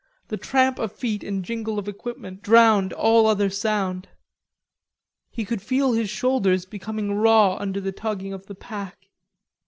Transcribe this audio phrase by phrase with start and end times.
[0.29, 4.09] The tramp of feet and jingle of equipment drowned all other sound.
[5.29, 9.09] He could feel his shoulders becoming raw under the tugging of the pack.